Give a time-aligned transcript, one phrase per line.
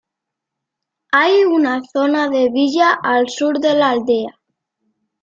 [1.11, 4.39] Hay una zona de villa al sur de la aldea.